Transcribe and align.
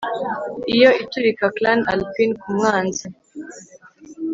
Iyo 0.75 0.89
iturika 1.03 1.45
Clan 1.55 1.79
Alpine 1.93 2.33
kumwanzi 2.41 3.05